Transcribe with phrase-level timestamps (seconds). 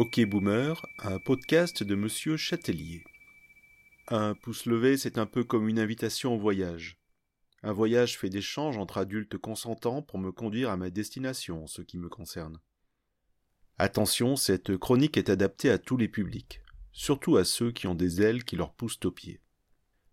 [0.00, 3.04] Ok Boomer, un podcast de Monsieur Châtelier.
[4.08, 6.96] Un pouce levé, c'est un peu comme une invitation au voyage.
[7.62, 11.82] Un voyage fait d'échanges entre adultes consentants pour me conduire à ma destination, en ce
[11.82, 12.60] qui me concerne.
[13.76, 16.62] Attention, cette chronique est adaptée à tous les publics,
[16.92, 19.42] surtout à ceux qui ont des ailes qui leur poussent aux pieds.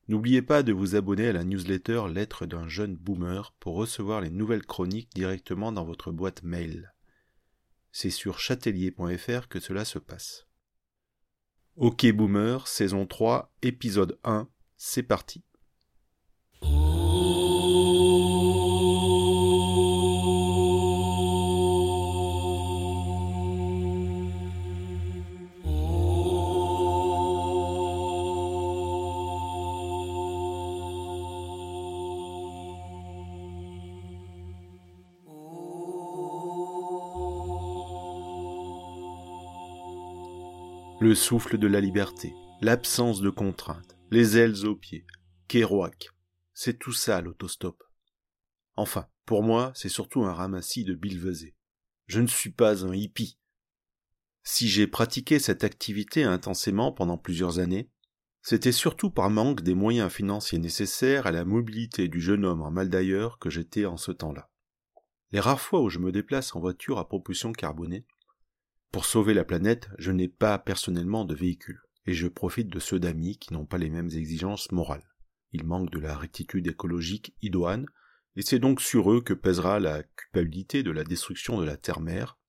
[0.09, 4.31] N'oubliez pas de vous abonner à la newsletter Lettre d'un jeune boomer pour recevoir les
[4.31, 6.91] nouvelles chroniques directement dans votre boîte mail.
[8.00, 10.46] C'est sur chatelier.fr que cela se passe.
[11.78, 15.44] Ok Boomer, saison 3, épisode 1, c'est parti.
[41.00, 45.06] Le souffle de la liberté, l'absence de contraintes, les ailes aux pieds,
[45.48, 46.09] Kerouac,
[46.56, 47.84] c'est tout ça l'autostop.
[48.76, 51.56] Enfin, pour moi, c'est surtout un ramassis de bilvesés.
[52.08, 53.38] Je ne suis pas un hippie.
[54.42, 57.92] Si j'ai pratiqué cette activité intensément pendant plusieurs années,
[58.42, 62.72] c'était surtout par manque des moyens financiers nécessaires à la mobilité du jeune homme en
[62.72, 64.50] mal d'ailleurs que j'étais en ce temps-là.
[65.32, 68.08] Les rares fois où je me déplace en voiture à propulsion carbonée,
[68.98, 73.00] pour sauver la planète, je n'ai pas personnellement de véhicule, et je profite de ceux
[73.00, 75.08] d'amis qui n'ont pas les mêmes exigences morales.
[75.52, 77.86] Ils manquent de la rectitude écologique idoine,
[78.36, 82.39] et c'est donc sur eux que pèsera la culpabilité de la destruction de la terre-mère.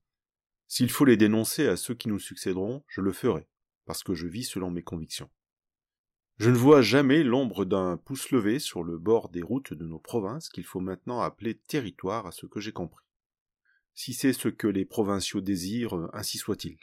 [0.69, 3.47] S'il faut les dénoncer à ceux qui nous succéderont, je le ferai,
[3.85, 5.29] parce que je vis selon mes convictions.
[6.39, 9.99] Je ne vois jamais l'ombre d'un pouce levé sur le bord des routes de nos
[9.99, 13.05] provinces qu'il faut maintenant appeler territoire à ce que j'ai compris
[13.99, 16.79] si c'est ce que les provinciaux désirent, ainsi soit-il.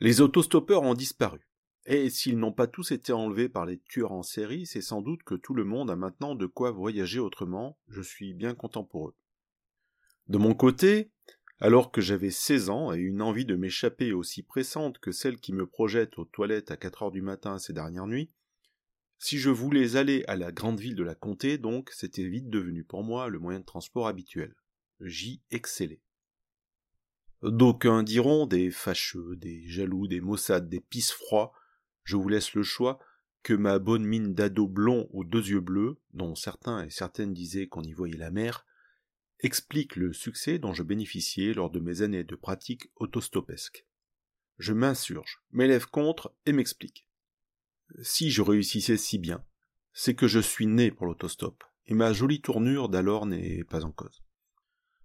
[0.00, 1.46] Les autostoppeurs ont disparu,
[1.84, 5.22] et s'ils n'ont pas tous été enlevés par les tueurs en série, c'est sans doute
[5.24, 9.08] que tout le monde a maintenant de quoi voyager autrement, je suis bien content pour
[9.08, 9.14] eux.
[10.26, 11.12] De mon côté,
[11.60, 15.52] alors que j'avais seize ans et une envie de m'échapper aussi pressante que celle qui
[15.52, 18.30] me projette aux toilettes à quatre heures du matin ces dernières nuits,
[19.18, 22.84] si je voulais aller à la grande ville de la comté, donc, c'était vite devenu
[22.84, 24.54] pour moi le moyen de transport habituel
[25.04, 26.00] j'y excellais.
[27.42, 31.52] D'aucuns diront des fâcheux, des jaloux, des maussades, des pisse froids,
[32.04, 33.00] je vous laisse le choix,
[33.42, 37.66] que ma bonne mine d'ado blond aux deux yeux bleus, dont certains et certaines disaient
[37.66, 38.64] qu'on y voyait la mer,
[39.40, 43.86] explique le succès dont je bénéficiais lors de mes années de pratique autostopesque.
[44.58, 47.08] Je m'insurge, m'élève contre et m'explique.
[48.02, 49.44] Si je réussissais si bien,
[49.92, 53.90] c'est que je suis né pour l'autostop, et ma jolie tournure d'alors n'est pas en
[53.90, 54.22] cause.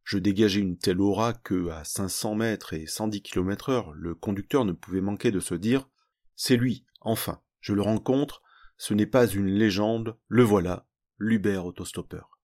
[0.08, 4.64] Je dégageais une telle aura que, à 500 mètres et 110 km heure, le conducteur
[4.64, 5.90] ne pouvait manquer de se dire
[6.38, 8.42] C'est lui, enfin, je le rencontre,
[8.78, 10.88] ce n'est pas une légende, le voilà,
[11.18, 12.40] l'Uber autostoppeur.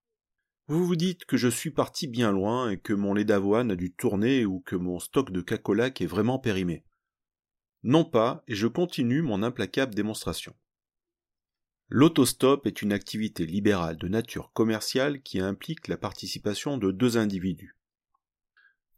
[0.68, 3.78] Vous vous dites que je suis parti bien loin et que mon lait d'avoine a
[3.78, 6.84] dû tourner ou que mon stock de cacolac est vraiment périmé.
[7.84, 10.54] Non pas, et je continue mon implacable démonstration.
[11.90, 17.76] L'autostop est une activité libérale de nature commerciale qui implique la participation de deux individus.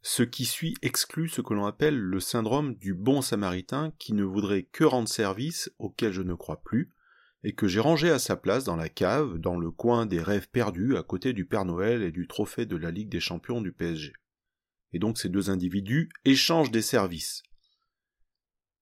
[0.02, 4.22] Ce qui suit exclut ce que l'on appelle le syndrome du bon samaritain qui ne
[4.22, 6.92] voudrait que rendre service auquel je ne crois plus,
[7.42, 10.48] et que j'ai rangé à sa place dans la cave, dans le coin des rêves
[10.48, 13.72] perdus à côté du Père Noël et du trophée de la Ligue des champions du
[13.72, 14.12] PSG.
[14.92, 17.42] Et donc ces deux individus échangent des services,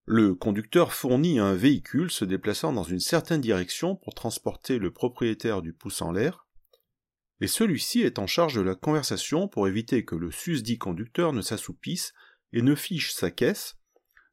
[0.05, 5.63] le conducteur fournit un véhicule se déplaçant dans une certaine direction pour transporter le propriétaire
[5.63, 6.45] du pouce en l'air,
[7.41, 11.41] et celui-ci est en charge de la conversation pour éviter que le susdit conducteur ne
[11.41, 12.13] s'assoupisse
[12.53, 13.77] et ne fiche sa caisse,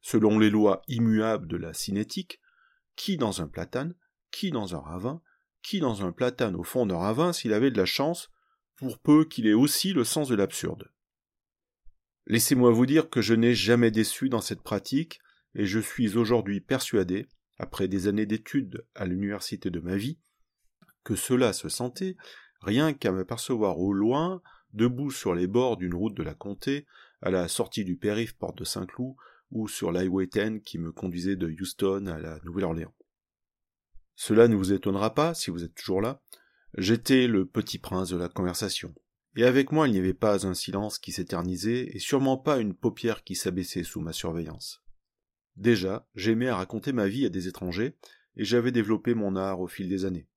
[0.01, 2.39] selon les lois immuables de la cinétique,
[2.95, 3.95] qui dans un platane,
[4.31, 5.21] qui dans un ravin,
[5.63, 8.29] qui dans un platane au fond d'un ravin s'il avait de la chance,
[8.75, 10.91] pour peu qu'il ait aussi le sens de l'absurde.
[12.27, 15.19] Laissez-moi vous dire que je n'ai jamais déçu dans cette pratique,
[15.55, 17.27] et je suis aujourd'hui persuadé,
[17.57, 20.19] après des années d'études à l'université de ma vie,
[21.03, 22.15] que cela se sentait
[22.61, 24.41] rien qu'à m'apercevoir au loin,
[24.73, 26.85] debout sur les bords d'une route de la comté,
[27.21, 29.15] à la sortie du périph' porte de Saint-Cloud,
[29.51, 32.95] ou sur l'Highway 10 qui me conduisait de Houston à la Nouvelle-Orléans.
[34.15, 36.21] Cela ne vous étonnera pas, si vous êtes toujours là,
[36.77, 38.93] j'étais le petit prince de la conversation.
[39.35, 42.75] Et avec moi il n'y avait pas un silence qui s'éternisait, et sûrement pas une
[42.75, 44.82] paupière qui s'abaissait sous ma surveillance.
[45.55, 47.95] Déjà, j'aimais à raconter ma vie à des étrangers,
[48.35, 50.27] et j'avais développé mon art au fil des années.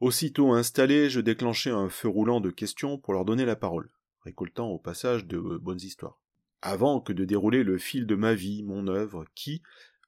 [0.00, 3.90] Aussitôt installé, je déclenchai un feu roulant de questions pour leur donner la parole,
[4.24, 6.20] récoltant au passage de bonnes histoires.
[6.60, 9.62] avant que de dérouler le fil de ma vie, mon œuvre, qui,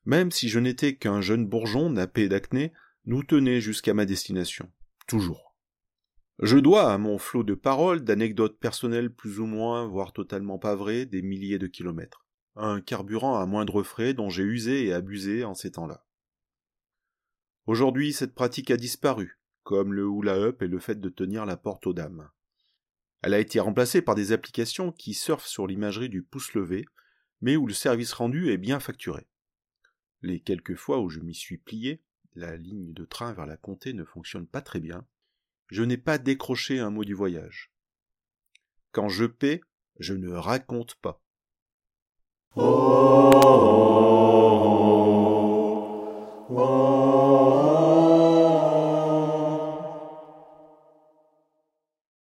[0.04, 2.72] même si je n'étais qu'un jeune bourgeon nappé d'acné,
[3.04, 4.70] nous tenait jusqu'à ma destination.
[5.06, 5.54] Toujours.
[6.40, 10.74] Je dois à mon flot de paroles, d'anecdotes personnelles plus ou moins, voire totalement pas
[10.74, 12.26] vraies, des milliers de kilomètres.
[12.56, 16.04] Un carburant à moindre frais dont j'ai usé et abusé en ces temps-là.
[17.66, 21.56] Aujourd'hui, cette pratique a disparu, comme le hula up et le fait de tenir la
[21.56, 22.28] porte aux dames.
[23.22, 26.86] Elle a été remplacée par des applications qui surfent sur l'imagerie du pouce levé,
[27.40, 29.28] mais où le service rendu est bien facturé.
[30.22, 32.02] Les quelques fois où je m'y suis plié,
[32.34, 35.06] la ligne de train vers la comté ne fonctionne pas très bien,
[35.68, 37.72] je n'ai pas décroché un mot du voyage.
[38.92, 39.60] Quand je paie,
[39.98, 41.22] je ne raconte pas.
[42.56, 44.29] Oh